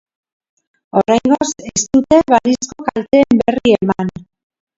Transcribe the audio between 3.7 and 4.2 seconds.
eman.